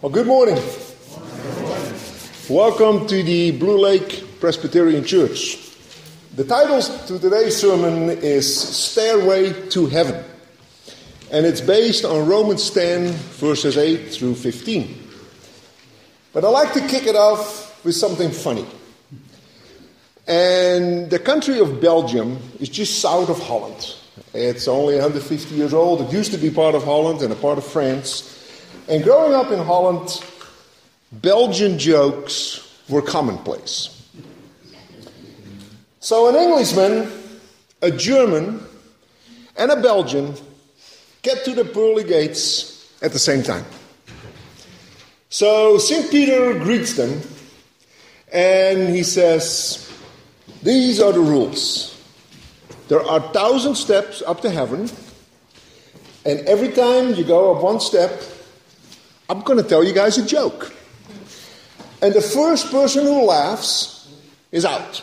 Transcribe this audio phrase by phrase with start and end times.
[0.00, 0.54] Well, good morning.
[2.48, 5.58] Welcome to the Blue Lake Presbyterian Church.
[6.36, 10.24] The title to today's sermon is Stairway to Heaven,
[11.32, 15.02] and it's based on Romans 10, verses 8 through 15.
[16.32, 18.68] But I'd like to kick it off with something funny.
[20.28, 23.96] And the country of Belgium is just south of Holland.
[24.32, 26.02] It's only 150 years old.
[26.02, 28.36] It used to be part of Holland and a part of France.
[28.88, 30.24] And growing up in Holland,
[31.12, 33.94] Belgian jokes were commonplace.
[36.00, 37.10] So an Englishman,
[37.82, 38.62] a German,
[39.56, 40.34] and a Belgian
[41.20, 43.64] get to the pearly gates at the same time.
[45.28, 46.10] So St.
[46.10, 47.20] Peter greets them
[48.32, 49.92] and he says,
[50.62, 51.94] These are the rules.
[52.88, 54.88] There are thousand steps up to heaven,
[56.24, 58.22] and every time you go up one step,
[59.28, 60.72] I'm going to tell you guys a joke.
[62.00, 64.08] And the first person who laughs
[64.52, 65.02] is out.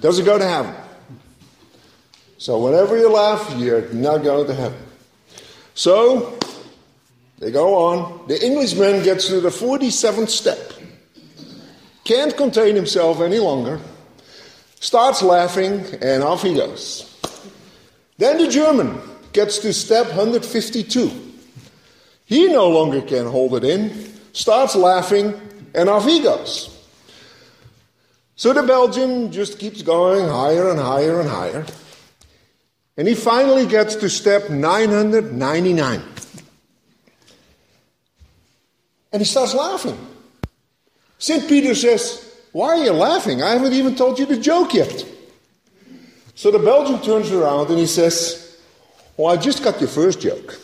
[0.00, 0.74] Doesn't go to heaven.
[2.38, 4.78] So whenever you laugh, you're not going to heaven.
[5.74, 6.38] So
[7.38, 8.28] they go on.
[8.28, 10.72] The Englishman gets to the 47th step.
[12.04, 13.80] Can't contain himself any longer.
[14.80, 17.08] Starts laughing, and off he goes.
[18.18, 19.00] Then the German
[19.32, 21.31] gets to step 152.
[22.32, 23.92] He no longer can hold it in,
[24.32, 25.38] starts laughing,
[25.74, 26.74] and off he goes.
[28.36, 31.66] So the Belgian just keeps going higher and higher and higher.
[32.96, 36.02] And he finally gets to step 999.
[39.12, 39.98] And he starts laughing.
[41.18, 41.46] St.
[41.46, 43.42] Peter says, Why are you laughing?
[43.42, 45.04] I haven't even told you the joke yet.
[46.34, 48.58] So the Belgian turns around and he says,
[49.18, 50.58] Well, I just got your first joke.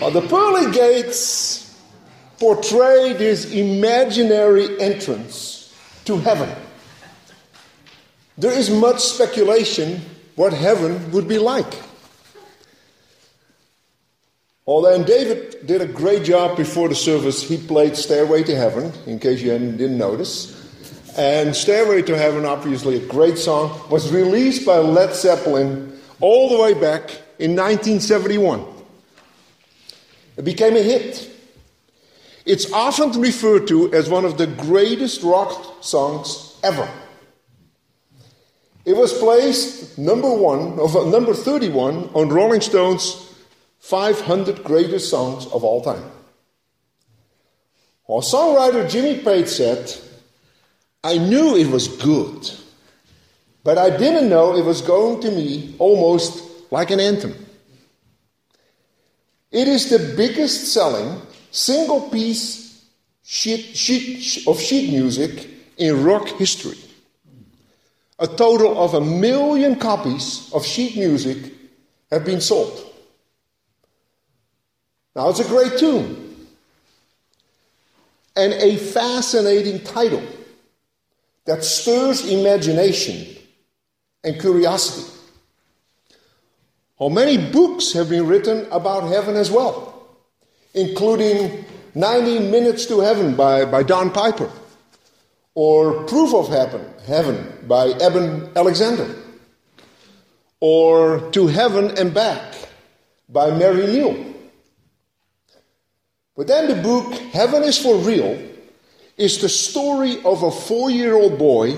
[0.00, 1.78] Well, the pearly gates
[2.38, 6.50] portray this imaginary entrance to heaven.
[8.38, 10.02] There is much speculation
[10.34, 11.82] what heaven would be like.
[14.66, 19.18] Although David did a great job before the service, he played Stairway to Heaven, in
[19.18, 20.54] case you didn't notice.
[21.16, 26.60] And Stairway to Heaven, obviously a great song, was released by Led Zeppelin all the
[26.60, 28.75] way back in 1971.
[30.36, 31.30] It became a hit.
[32.44, 36.88] It's often referred to as one of the greatest rock songs ever.
[38.84, 43.34] It was placed number one, of uh, number 31 on Rolling Stone's
[43.80, 46.04] 500 greatest songs of all time.
[48.06, 49.92] Well, songwriter Jimmy Page said,
[51.02, 52.50] I knew it was good,
[53.64, 57.45] but I didn't know it was going to be almost like an anthem.
[59.50, 61.20] It is the biggest selling
[61.50, 62.84] single piece
[63.22, 65.48] sheet, sheet, of sheet music
[65.78, 66.78] in rock history.
[68.18, 71.52] A total of a million copies of sheet music
[72.10, 72.82] have been sold.
[75.14, 76.46] Now, it's a great tune
[78.36, 80.22] and a fascinating title
[81.46, 83.36] that stirs imagination
[84.24, 85.15] and curiosity.
[86.98, 90.08] Well, many books have been written about heaven as well,
[90.72, 94.50] including 90 Minutes to Heaven by, by Don Piper,
[95.54, 99.14] or Proof of Heaven, Heaven by Eben Alexander,
[100.60, 102.54] or To Heaven and Back
[103.28, 104.34] by Mary Neal.
[106.34, 108.42] But then the book Heaven is for Real
[109.18, 111.76] is the story of a four year old boy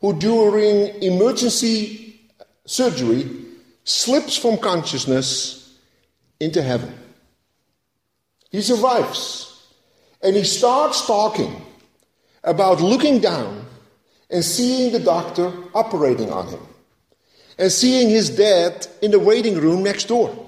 [0.00, 2.20] who, during emergency
[2.64, 3.45] surgery,
[3.86, 5.78] slips from consciousness
[6.40, 6.92] into heaven.
[8.50, 9.68] He survives
[10.22, 11.64] and he starts talking
[12.42, 13.64] about looking down
[14.28, 16.60] and seeing the doctor operating on him
[17.58, 20.46] and seeing his dad in the waiting room next door.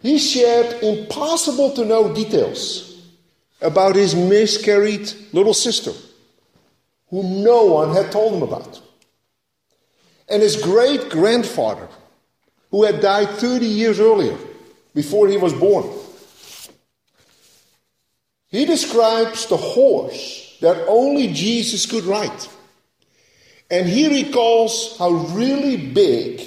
[0.00, 3.02] He shared impossible to know details
[3.60, 5.92] about his miscarried little sister,
[7.10, 8.80] whom no one had told him about,
[10.28, 11.88] and his great grandfather,
[12.70, 14.36] who had died 30 years earlier,
[14.94, 15.88] before he was born.
[18.48, 22.46] He describes the horse that only Jesus could ride.
[23.70, 26.40] And he recalls how really big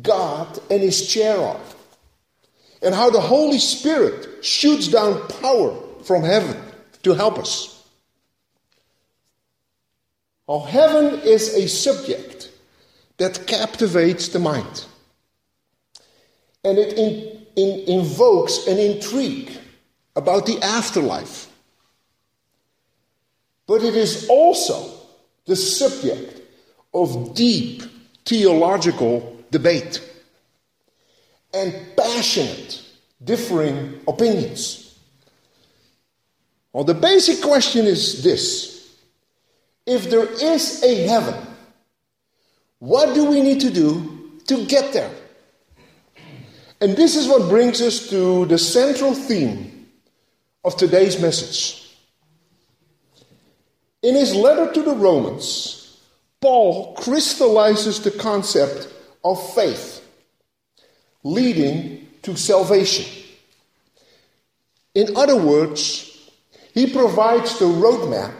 [0.00, 1.60] God and his chair are
[2.82, 6.56] and how the Holy Spirit shoots down power from heaven
[7.02, 7.74] to help us.
[10.46, 12.47] Oh, heaven is a subject
[13.18, 14.86] that captivates the mind.
[16.64, 19.50] and it in, in, invokes an intrigue
[20.16, 21.48] about the afterlife.
[23.66, 24.92] But it is also
[25.46, 26.42] the subject
[26.92, 27.82] of deep
[28.24, 30.02] theological debate
[31.54, 32.82] and passionate
[33.24, 34.98] differing opinions.
[36.72, 38.94] Well, the basic question is this
[39.86, 41.47] if there is a heaven,
[42.78, 45.10] what do we need to do to get there?
[46.80, 49.88] And this is what brings us to the central theme
[50.64, 51.96] of today's message.
[54.02, 56.00] In his letter to the Romans,
[56.40, 58.88] Paul crystallizes the concept
[59.24, 60.04] of faith
[61.24, 63.06] leading to salvation.
[64.94, 66.30] In other words,
[66.74, 68.34] he provides the roadmap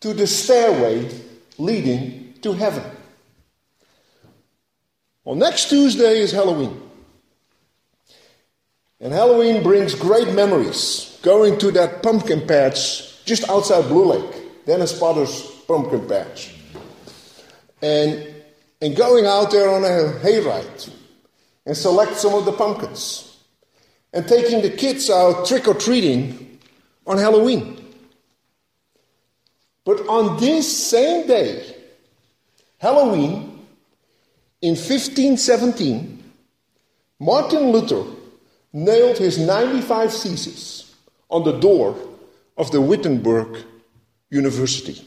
[0.00, 1.08] to the stairway
[1.56, 2.95] leading to heaven.
[5.26, 6.80] Well, next Tuesday is Halloween.
[9.00, 11.18] And Halloween brings great memories.
[11.20, 16.54] Going to that pumpkin patch just outside Blue Lake, Dennis Potter's pumpkin patch.
[17.82, 18.24] And,
[18.80, 20.92] and going out there on a hayride
[21.66, 23.36] and select some of the pumpkins.
[24.12, 26.60] And taking the kids out trick or treating
[27.04, 27.84] on Halloween.
[29.84, 31.74] But on this same day,
[32.78, 33.55] Halloween,
[34.66, 36.24] in 1517,
[37.20, 38.02] Martin Luther
[38.72, 40.92] nailed his 95 theses
[41.30, 41.96] on the door
[42.56, 43.58] of the Wittenberg
[44.28, 45.00] University.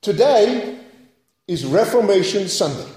[0.00, 0.78] Today
[1.46, 2.90] is Reformation Sunday,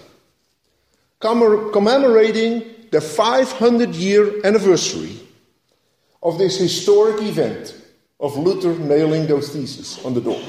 [1.19, 5.19] commemorating the 500 year anniversary
[6.23, 7.75] of this historic event
[8.21, 10.41] of Luther nailing those theses on the door.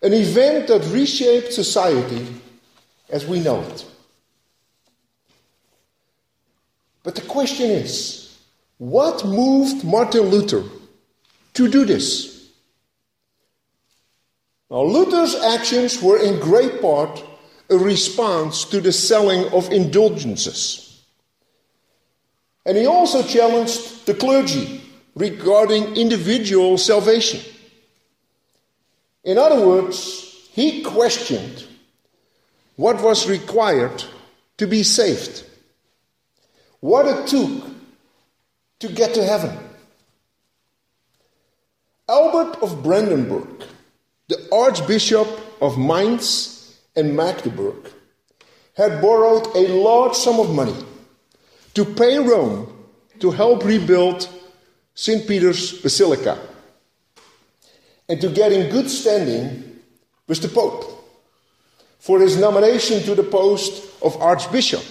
[0.00, 2.24] An event that reshaped society
[3.10, 3.84] as we know it.
[7.02, 8.38] But the question is
[8.78, 10.64] what moved Martin Luther
[11.54, 12.50] to do this?
[14.70, 17.24] Now, Luther's actions were in great part
[17.70, 21.02] a response to the selling of indulgences.
[22.66, 24.82] And he also challenged the clergy
[25.14, 27.40] regarding individual salvation.
[29.24, 31.64] In other words, he questioned
[32.78, 34.04] what was required
[34.56, 35.44] to be saved
[36.80, 37.64] what it took
[38.78, 39.56] to get to heaven.
[42.08, 43.64] Albert of Brandenburg,
[44.28, 45.28] the Archbishop
[45.60, 47.90] of Mainz and Magdeburg,
[48.76, 50.76] had borrowed a large sum of money
[51.74, 52.72] to pay Rome
[53.18, 54.28] to help rebuild
[54.94, 55.26] St.
[55.26, 56.38] Peter's Basilica
[58.08, 59.80] and to get in good standing
[60.28, 60.97] with the Pope
[61.98, 64.84] for his nomination to the post of Archbishop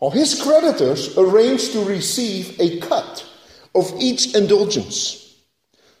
[0.00, 3.26] or his creditors arranged to receive a cut
[3.74, 5.36] of each indulgence,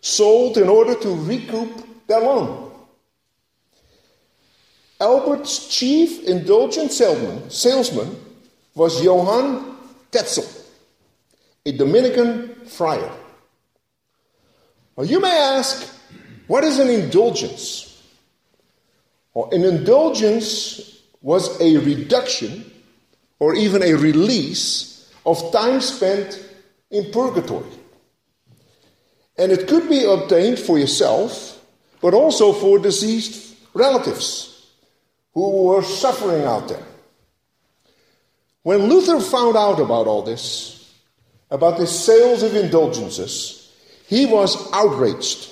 [0.00, 2.72] sold in order to recoup their loan.
[5.00, 8.16] Albert's chief indulgent salesman, salesman
[8.74, 9.76] was Johann
[10.10, 10.48] Tetzel,
[11.64, 13.12] a Dominican friar.
[14.96, 15.86] Now you may ask,
[16.46, 17.89] what is an indulgence?
[19.34, 22.70] Well, an indulgence was a reduction
[23.38, 26.44] or even a release of time spent
[26.90, 27.70] in purgatory.
[29.38, 31.64] And it could be obtained for yourself,
[32.00, 34.66] but also for deceased relatives
[35.32, 36.84] who were suffering out there.
[38.62, 40.92] When Luther found out about all this,
[41.50, 43.72] about the sales of indulgences,
[44.06, 45.48] he was outraged.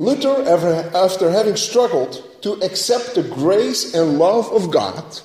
[0.00, 0.48] Luther,
[0.96, 5.20] after having struggled to accept the grace and love of God,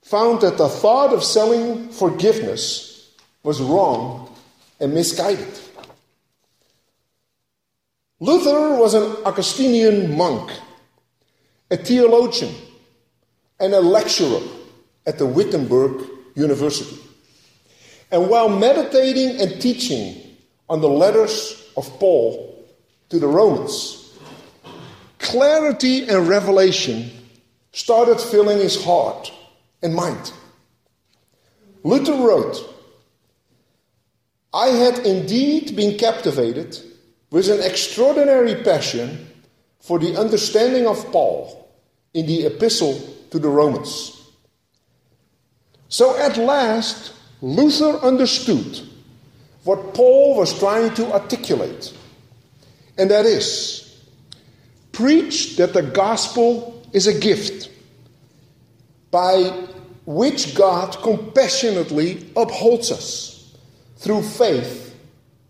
[0.00, 3.10] found that the thought of selling forgiveness
[3.42, 4.32] was wrong
[4.78, 5.58] and misguided.
[8.20, 10.52] Luther was an Augustinian monk,
[11.68, 12.54] a theologian,
[13.58, 14.40] and a lecturer
[15.04, 16.96] at the Wittenberg University.
[18.12, 20.36] And while meditating and teaching
[20.68, 22.50] on the letters of Paul
[23.12, 24.10] to the Romans,
[25.18, 27.10] clarity and revelation
[27.72, 29.30] started filling his heart
[29.82, 30.32] and mind.
[31.84, 32.56] Luther wrote,
[34.54, 36.78] I had indeed been captivated
[37.30, 39.28] with an extraordinary passion
[39.80, 41.70] for the understanding of Paul
[42.14, 42.98] in the epistle
[43.30, 44.22] to the Romans.
[45.90, 48.80] So at last, Luther understood
[49.64, 51.92] what Paul was trying to articulate,
[52.98, 53.82] and that is
[54.92, 57.70] preach that the gospel is a gift
[59.10, 59.66] by
[60.04, 63.56] which God compassionately upholds us
[63.96, 64.94] through faith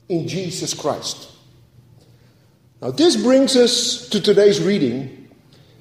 [0.09, 1.31] in Jesus Christ.
[2.81, 5.29] Now, this brings us to today's reading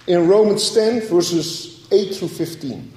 [0.08, 2.94] in Romans 10, verses 8 through 15,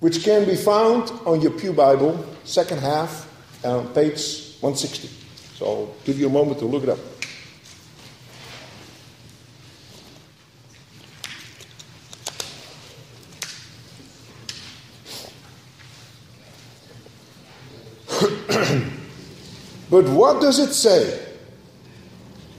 [0.00, 3.30] which can be found on your Pew Bible, second half,
[3.64, 5.08] on page 160.
[5.56, 6.98] So I'll give you a moment to look it up.
[19.94, 21.24] But what does it say?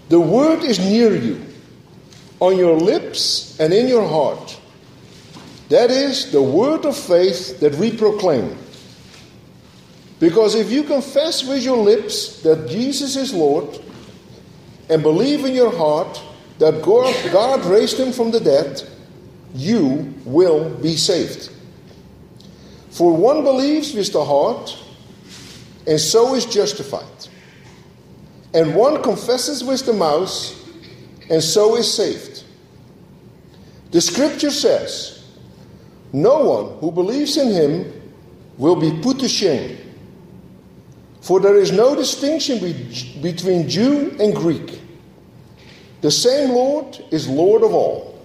[0.08, 1.46] The word is near you,
[2.40, 4.58] on your lips and in your heart.
[5.68, 8.56] That is the word of faith that we proclaim.
[10.18, 13.82] Because if you confess with your lips that Jesus is Lord
[14.90, 16.22] and believe in your heart
[16.60, 18.82] that God raised him from the dead,
[19.54, 21.52] you will be saved.
[22.92, 24.84] For one believes with the heart
[25.88, 27.28] and so is justified.
[28.54, 30.30] And one confesses with the mouth
[31.30, 32.44] and so is saved.
[33.92, 35.26] The scripture says,
[36.14, 38.14] No one who believes in him
[38.58, 39.78] will be put to shame.
[41.22, 44.80] For there is no distinction be- between Jew and Greek.
[46.02, 48.22] The same Lord is Lord of all,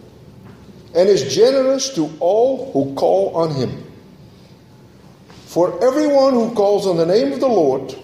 [0.95, 3.90] and is generous to all who call on him.
[5.51, 7.97] For everyone who calls on the name of the Lord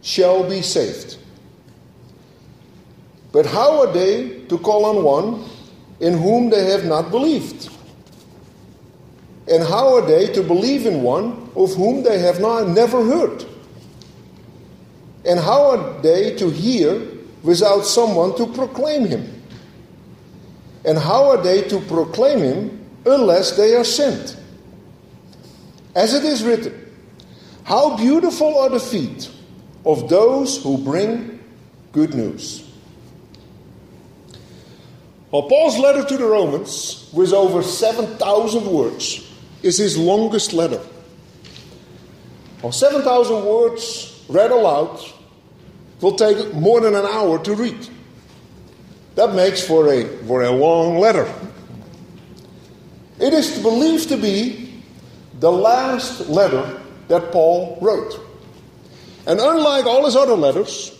[0.00, 1.16] shall be saved.
[3.30, 5.48] But how are they to call on one
[6.00, 7.70] in whom they have not believed?
[9.46, 13.44] And how are they to believe in one of whom they have not never heard?
[15.24, 17.00] And how are they to hear
[17.44, 19.40] without someone to proclaim him?
[20.84, 24.41] And how are they to proclaim him unless they are sent?
[25.94, 26.74] As it is written,
[27.64, 29.30] How beautiful are the feet
[29.84, 31.40] of those who bring
[31.92, 32.68] good news.
[35.30, 39.26] Well, Paul's letter to the Romans, with over 7,000 words,
[39.62, 40.80] is his longest letter.
[42.62, 45.00] Well, 7,000 words read aloud
[46.00, 47.88] will take more than an hour to read.
[49.14, 51.32] That makes for a, for a long letter.
[53.18, 54.61] It is believed to be
[55.42, 58.14] the last letter that Paul wrote.
[59.26, 60.96] And unlike all his other letters,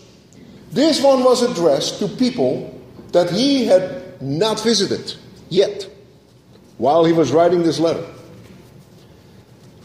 [0.69, 2.77] this one was addressed to people
[3.13, 5.15] that he had not visited
[5.47, 5.87] yet
[6.77, 8.05] while he was writing this letter.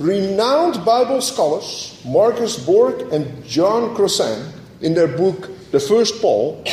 [0.00, 6.64] Renowned Bible scholars Marcus Borg and John Crossan, in their book The First Paul,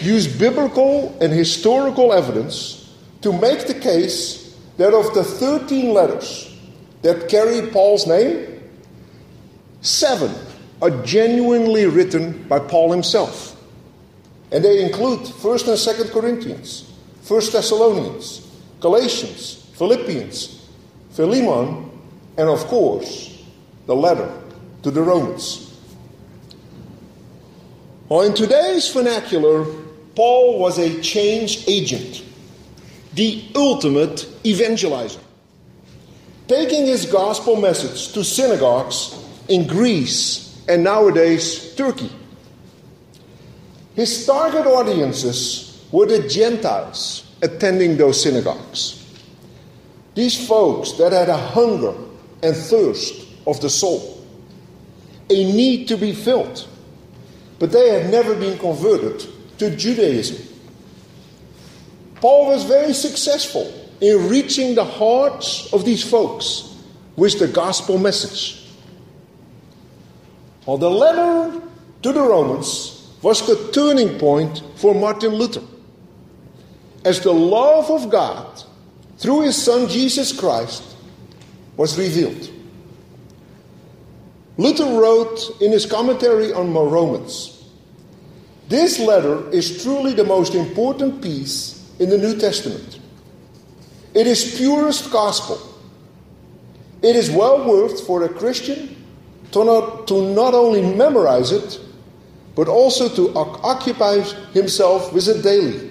[0.00, 2.90] use biblical and historical evidence
[3.20, 6.55] to make the case that of the 13 letters
[7.02, 8.60] that carry Paul's name,
[9.80, 10.34] seven
[10.82, 13.56] are genuinely written by Paul himself.
[14.52, 16.92] And they include 1st and 2nd Corinthians,
[17.24, 18.46] 1st Thessalonians,
[18.80, 20.68] Galatians, Philippians,
[21.10, 21.90] Philemon,
[22.36, 23.42] and of course,
[23.86, 24.30] the letter
[24.82, 25.74] to the Romans.
[28.08, 29.64] Well, in today's vernacular,
[30.14, 32.22] Paul was a change agent,
[33.14, 35.20] the ultimate evangelizer
[36.48, 39.16] taking his gospel message to synagogues
[39.48, 42.10] in Greece and nowadays Turkey.
[43.94, 49.02] His target audiences were the Gentiles attending those synagogues.
[50.14, 51.94] These folks that had a hunger
[52.42, 54.24] and thirst of the soul,
[55.28, 56.66] a need to be filled,
[57.58, 59.26] but they had never been converted
[59.58, 60.36] to Judaism.
[62.16, 66.76] Paul was very successful in reaching the hearts of these folks
[67.16, 68.66] with the gospel message.
[70.66, 71.62] Well, the letter
[72.02, 75.62] to the Romans was the turning point for Martin Luther.
[77.04, 78.62] As the love of God
[79.18, 80.82] through his son Jesus Christ
[81.76, 82.50] was revealed.
[84.58, 87.64] Luther wrote in his commentary on Romans
[88.68, 92.98] This letter is truly the most important piece in the New Testament.
[94.16, 95.60] It is purest gospel.
[97.02, 98.96] It is well worth for a Christian
[99.52, 101.78] to not, to not only memorize it,
[102.54, 104.20] but also to occupy
[104.54, 105.90] himself with it daily,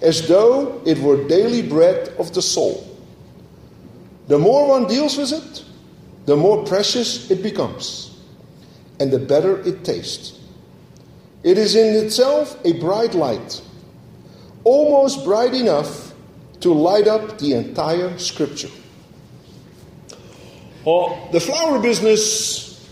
[0.00, 2.96] as though it were daily bread of the soul.
[4.28, 5.64] The more one deals with it,
[6.26, 8.16] the more precious it becomes,
[9.00, 10.38] and the better it tastes.
[11.42, 13.60] It is in itself a bright light,
[14.62, 16.07] almost bright enough
[16.60, 18.70] to light up the entire scripture.
[20.84, 22.88] Well, the flower business,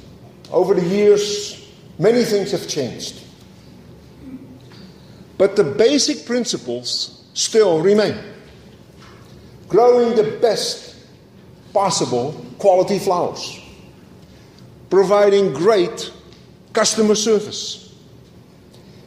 [0.52, 1.66] over the years,
[1.98, 3.22] many things have changed.
[5.38, 8.16] But the basic principles still remain.
[9.68, 10.96] Growing the best
[11.72, 13.60] possible quality flowers,
[14.88, 16.12] providing great
[16.72, 17.94] customer service,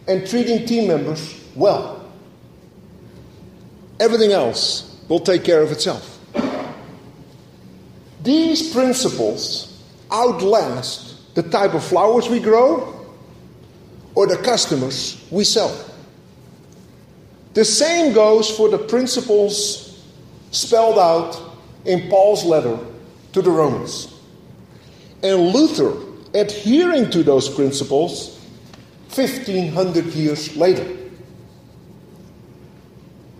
[0.07, 2.08] and treating team members well.
[3.99, 6.19] Everything else will take care of itself.
[8.23, 12.95] These principles outlast the type of flowers we grow
[14.15, 15.85] or the customers we sell.
[17.53, 20.03] The same goes for the principles
[20.51, 22.77] spelled out in Paul's letter
[23.33, 24.13] to the Romans.
[25.23, 25.93] And Luther
[26.33, 28.39] adhering to those principles
[29.13, 30.98] 1500 years later.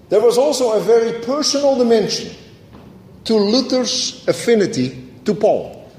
[0.10, 2.36] There was also a very personal dimension
[3.26, 5.92] to Luther's affinity to Paul.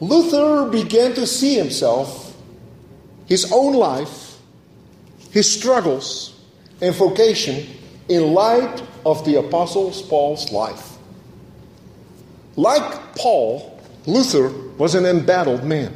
[0.00, 2.34] Luther began to see himself,
[3.26, 4.38] his own life,
[5.30, 6.40] his struggles,
[6.80, 7.66] and vocation
[8.08, 10.96] in light of the Apostle Paul's life.
[12.56, 14.48] Like Paul, Luther
[14.78, 15.94] was an embattled man.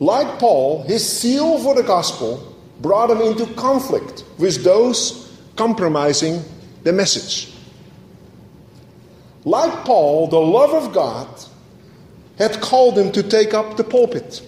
[0.00, 2.53] Like Paul, his zeal for the gospel
[2.84, 6.44] brought him into conflict with those compromising
[6.82, 7.50] the message.
[9.46, 11.26] Like Paul, the love of God
[12.36, 14.42] had called him to take up the pulpit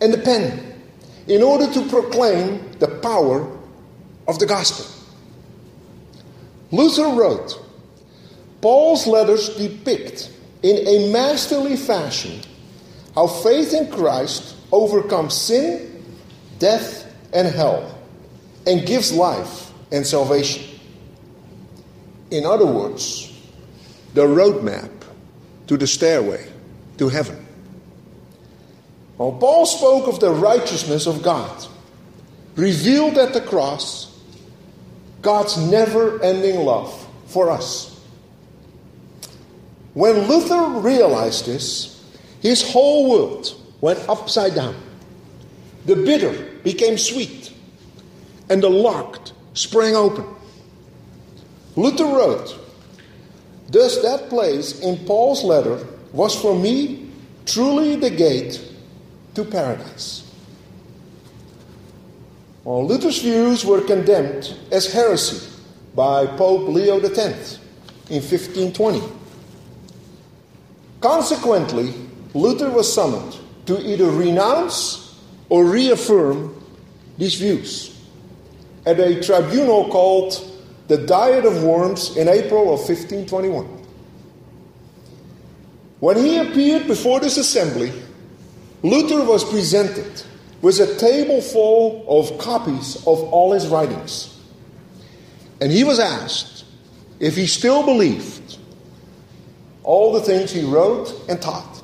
[0.00, 0.80] and the pen
[1.26, 3.46] in order to proclaim the power
[4.26, 4.86] of the gospel.
[6.70, 7.60] Luther wrote
[8.62, 10.32] Paul's letters depict
[10.62, 12.40] in a masterly fashion
[13.14, 16.02] how faith in Christ overcomes sin,
[16.58, 17.01] death,
[17.32, 17.98] and hell
[18.66, 20.64] and gives life and salvation.
[22.30, 23.32] In other words,
[24.14, 24.90] the roadmap
[25.66, 26.46] to the stairway
[26.98, 27.46] to heaven.
[29.16, 31.66] While Paul spoke of the righteousness of God,
[32.56, 34.20] revealed at the cross,
[35.20, 38.00] God's never ending love for us.
[39.94, 42.02] When Luther realized this,
[42.40, 44.74] his whole world went upside down.
[45.86, 47.52] The bitter became sweet,
[48.48, 50.24] and the locked sprang open.
[51.76, 52.58] Luther wrote,
[53.68, 57.10] Thus, that place in Paul's letter was for me
[57.46, 58.60] truly the gate
[59.34, 60.30] to paradise.
[62.64, 65.48] While Luther's views were condemned as heresy
[65.94, 67.58] by Pope Leo X
[68.08, 69.02] in 1520.
[71.00, 71.94] Consequently,
[72.34, 75.01] Luther was summoned to either renounce
[75.52, 76.56] or reaffirm
[77.18, 77.94] these views
[78.86, 80.50] at a tribunal called
[80.88, 83.66] the Diet of Worms in April of 1521.
[86.00, 87.92] When he appeared before this assembly,
[88.82, 90.22] Luther was presented
[90.62, 94.34] with a table full of copies of all his writings.
[95.60, 96.64] And he was asked
[97.20, 98.56] if he still believed
[99.82, 101.82] all the things he wrote and taught.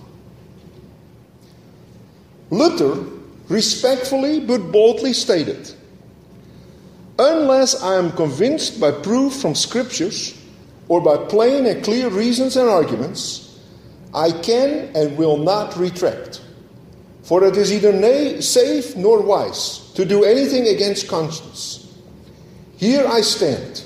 [2.49, 3.18] Luther
[3.49, 5.73] respectfully but boldly stated
[7.19, 10.41] Unless I am convinced by proof from scriptures
[10.87, 13.59] or by plain and clear reasons and arguments,
[14.15, 16.41] I can and will not retract.
[17.25, 21.93] For it is either na- safe nor wise to do anything against conscience.
[22.77, 23.83] Here I stand.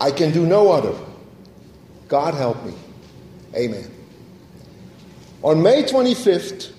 [0.00, 0.98] I can do no other.
[2.08, 2.72] God help me.
[3.54, 3.90] Amen.
[5.42, 6.72] On May 25th,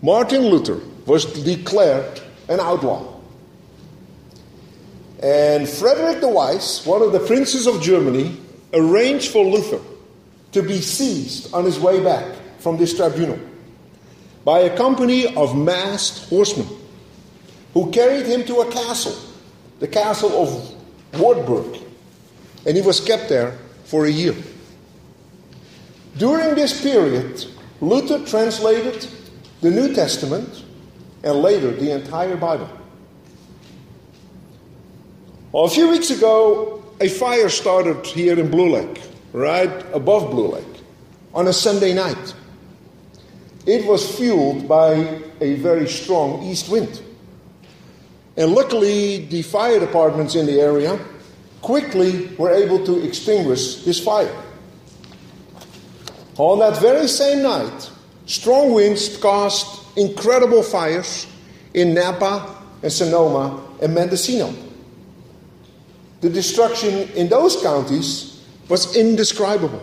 [0.00, 3.20] Martin Luther was declared an outlaw.
[5.22, 8.36] And Frederick the Wise, one of the princes of Germany,
[8.72, 9.80] arranged for Luther
[10.52, 12.26] to be seized on his way back
[12.58, 13.38] from this tribunal
[14.44, 16.68] by a company of masked horsemen
[17.74, 19.16] who carried him to a castle,
[19.78, 21.80] the castle of Wartburg,
[22.66, 24.34] and he was kept there for a year.
[26.18, 27.46] During this period,
[27.80, 29.06] Luther translated
[29.60, 30.61] the New Testament
[31.22, 32.68] and later the entire Bible.
[35.52, 40.48] Well, a few weeks ago, a fire started here in Blue Lake, right above Blue
[40.48, 40.82] Lake,
[41.34, 42.34] on a Sunday night.
[43.66, 47.02] It was fueled by a very strong east wind.
[48.36, 50.98] And luckily, the fire departments in the area
[51.60, 54.34] quickly were able to extinguish this fire.
[56.38, 57.90] On that very same night,
[58.26, 61.26] strong winds caused incredible fires
[61.74, 64.54] in Napa and Sonoma and Mendocino.
[66.20, 69.82] The destruction in those counties was indescribable.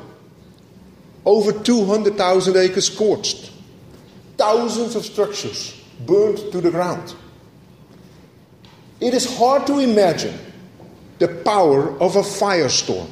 [1.26, 3.52] over 200,000 acres scorched,
[4.38, 7.14] thousands of structures burned to the ground.
[9.00, 10.38] It is hard to imagine
[11.20, 13.10] the power of a firestorm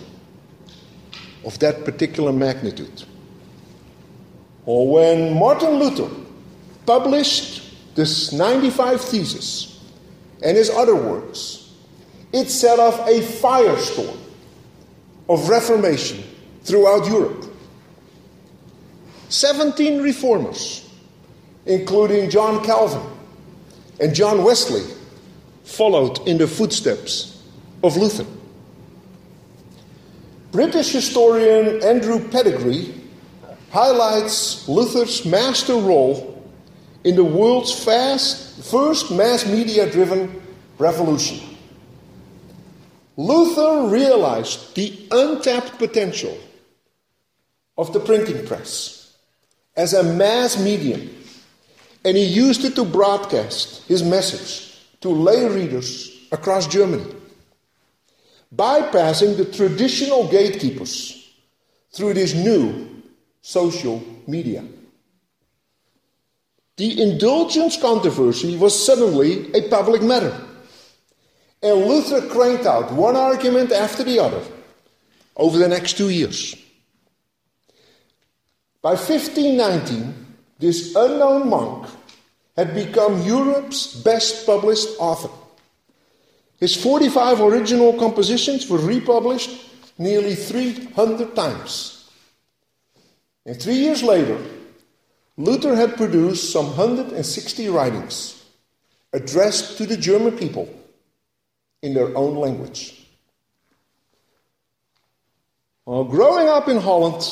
[1.45, 3.03] of that particular magnitude.
[4.65, 6.10] Or when Martin Luther
[6.88, 7.62] published
[7.95, 9.84] this 95 Thesis
[10.41, 11.71] and his other works,
[12.34, 14.17] it set off a firestorm
[15.30, 16.23] of Reformation
[16.63, 17.45] throughout Europe.
[19.30, 20.89] 17 reformers,
[21.65, 23.06] including John Calvin
[24.00, 24.84] and John Wesley,
[25.65, 27.43] followed in the footsteps
[27.84, 28.26] of Luther.
[30.54, 32.97] British historian Andrew Pettegree
[33.71, 36.37] highlights Luther's master role
[37.08, 40.41] in the world's fast, first mass media driven
[40.78, 41.39] revolution.
[43.15, 46.38] Luther realized the untapped potential
[47.78, 49.15] of the printing press
[49.78, 51.10] as a mass medium,
[52.04, 57.10] and he used it to broadcast his message to lay readers across Germany,
[58.54, 61.32] bypassing the traditional gatekeepers
[61.93, 63.02] through this new
[63.41, 64.65] social media.
[66.78, 70.40] The indulgence controversy was suddenly a public matter.
[71.62, 74.44] And Luther cranked out one argument after the other
[75.36, 76.56] over the next two years.
[78.84, 80.13] By 1519,
[80.60, 81.90] this unknown monk
[82.56, 85.30] had become Europe's best published author.
[86.60, 89.50] His 45 original compositions were republished
[89.98, 92.10] nearly 300 times.
[93.46, 94.38] And three years later,
[95.38, 98.43] Luther had produced some 160 writings
[99.13, 100.67] addressed to the German people
[101.84, 103.06] in their own language.
[105.86, 107.23] Well, growing up in Holland,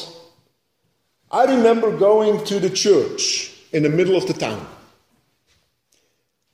[1.32, 4.66] I remember going to the church in the middle of the town,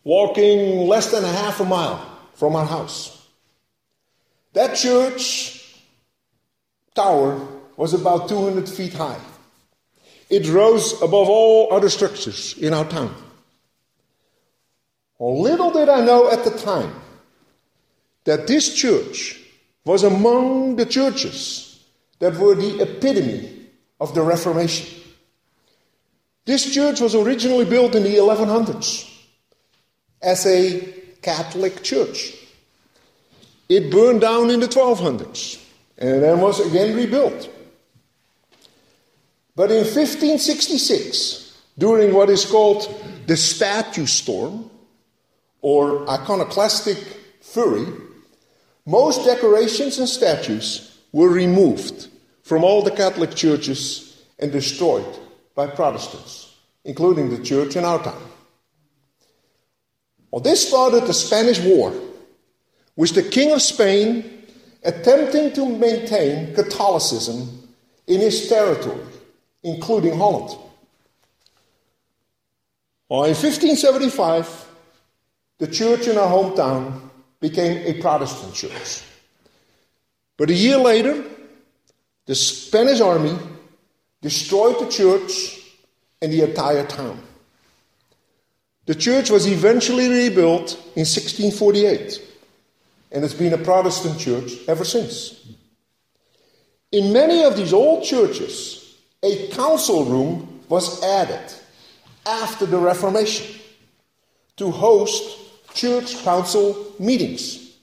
[0.04, 3.28] walking less than a half a mile from our house.
[4.54, 5.80] That church
[6.96, 9.20] tower was about 200 feet high.
[10.32, 13.13] It rose above all other structures in our town.
[15.20, 16.96] Little did I know at the time
[18.24, 19.39] that this church
[19.84, 21.84] was among the churches
[22.20, 23.67] that were the epitome
[24.00, 25.00] of the Reformation.
[26.46, 29.08] This church was originally built in the 1100s
[30.22, 30.80] as a
[31.22, 32.36] Catholic church.
[33.70, 35.62] It burned down in the 1200s
[35.98, 37.50] and then was again rebuilt.
[39.56, 42.88] But in 1566, during what is called
[43.28, 44.70] the statue storm,
[45.62, 46.98] or iconoclastic
[47.42, 47.86] fury,
[48.86, 52.08] most decorations and statues were removed
[52.44, 55.06] from all the Catholic churches and destroyed
[55.54, 58.22] by Protestants, including the church in our town.
[60.32, 61.94] Well, this started the Spanish War,
[62.96, 64.46] with the King of Spain
[64.84, 67.68] attempting to maintain Catholicism
[68.08, 69.06] in his territory
[69.63, 70.58] including Holland.
[73.10, 74.69] Well, in 1575,
[75.58, 79.04] the church in our hometown became a Protestant church.
[80.38, 81.24] But a year later,
[82.26, 83.38] the Spanish army
[84.21, 85.60] destroyed the church
[86.21, 87.21] and the entire town.
[88.86, 92.21] The church was eventually rebuilt in 1648,
[93.12, 95.45] and it's been a Protestant church ever since.
[96.91, 98.81] In many of these old churches,
[99.24, 101.54] a council room was added
[102.26, 103.60] after the Reformation
[104.58, 105.40] to host
[105.74, 107.78] church council meetings.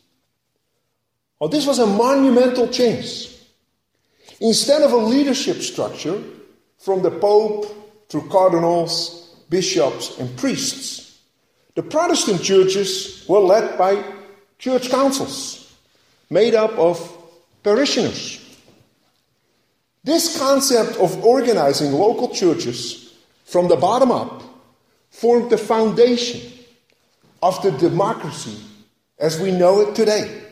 [1.38, 3.34] Well, this was a monumental change.
[4.40, 6.22] Instead of a leadership structure
[6.78, 7.66] from the Pope
[8.08, 11.20] through cardinals, bishops, and priests,
[11.74, 14.02] the Protestant churches were led by
[14.58, 15.76] church councils
[16.30, 16.98] made up of
[17.62, 18.47] parishioners.
[20.08, 23.12] This concept of organizing local churches
[23.44, 24.42] from the bottom up
[25.10, 26.40] formed the foundation
[27.42, 28.56] of the democracy
[29.18, 30.44] as we know it today,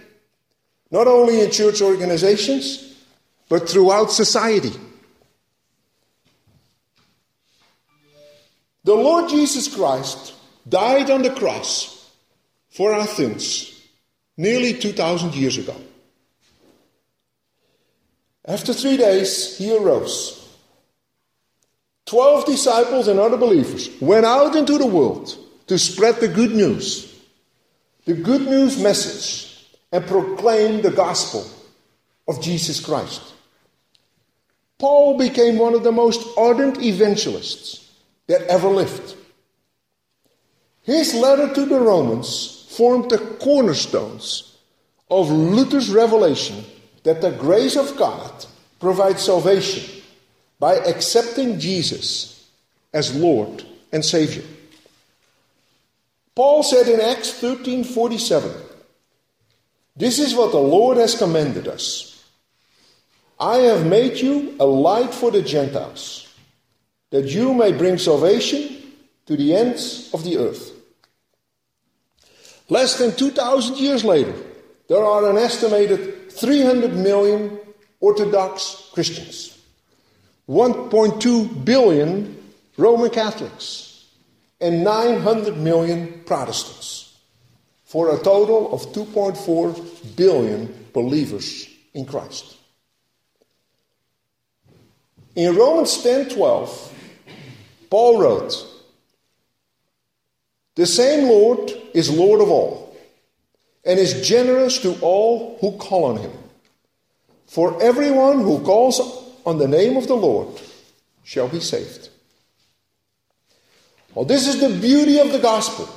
[0.90, 3.00] not only in church organizations,
[3.48, 4.74] but throughout society.
[8.84, 10.34] The Lord Jesus Christ
[10.68, 12.12] died on the cross
[12.68, 13.72] for sins
[14.36, 15.80] nearly 2,000 years ago.
[18.46, 20.42] After three days, he arose.
[22.04, 27.20] Twelve disciples and other believers went out into the world to spread the good news,
[28.04, 31.44] the good news message, and proclaim the gospel
[32.28, 33.34] of Jesus Christ.
[34.78, 37.90] Paul became one of the most ardent evangelists
[38.28, 39.16] that ever lived.
[40.82, 44.56] His letter to the Romans formed the cornerstones
[45.10, 46.64] of Luther's revelation
[47.06, 48.32] that the grace of God
[48.80, 50.02] provides salvation
[50.58, 52.50] by accepting Jesus
[52.92, 54.42] as Lord and Savior.
[56.34, 58.50] Paul said in Acts 13:47,
[59.94, 62.24] "This is what the Lord has commanded us.
[63.38, 66.26] I have made you a light for the Gentiles,
[67.10, 68.82] that you may bring salvation
[69.26, 70.72] to the ends of the earth."
[72.68, 74.34] Less than 2000 years later,
[74.88, 77.58] there are an estimated 300 million
[78.00, 79.58] Orthodox Christians,
[80.48, 82.36] 1.2 billion
[82.76, 84.04] Roman Catholics,
[84.60, 87.18] and 900 million Protestants,
[87.84, 92.56] for a total of 2.4 billion believers in Christ.
[95.34, 96.92] In Romans 10:12,
[97.90, 98.66] Paul wrote,
[100.74, 102.85] "The same Lord is Lord of all,
[103.86, 106.32] and is generous to all who call on him."
[107.46, 109.00] For everyone who calls
[109.46, 110.48] on the name of the Lord
[111.22, 112.10] shall be saved.
[114.14, 115.88] Well, this is the beauty of the gospel.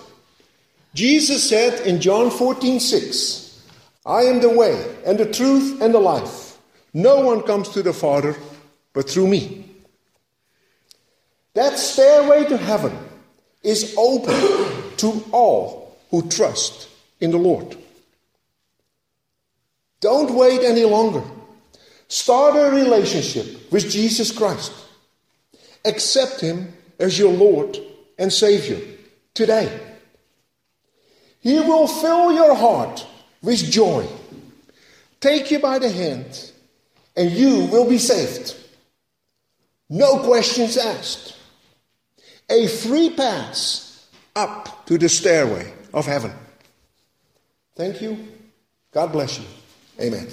[0.93, 3.61] Jesus said in John 14, 6,
[4.05, 4.75] I am the way
[5.05, 6.57] and the truth and the life.
[6.93, 8.35] No one comes to the Father
[8.93, 9.65] but through me.
[11.53, 12.97] That stairway to heaven
[13.63, 14.35] is open
[14.97, 16.87] to all who trust
[17.19, 17.77] in the Lord.
[19.99, 21.23] Don't wait any longer.
[22.07, 24.71] Start a relationship with Jesus Christ.
[25.85, 27.77] Accept Him as your Lord
[28.17, 28.79] and Savior
[29.33, 29.79] today.
[31.41, 33.05] He will fill your heart
[33.41, 34.05] with joy,
[35.21, 36.51] take you by the hand,
[37.15, 38.55] and you will be saved.
[39.89, 41.35] No questions asked.
[42.49, 46.33] A free pass up to the stairway of heaven.
[47.79, 48.17] Thank you.
[48.91, 49.45] God bless you.
[50.01, 50.27] Amen.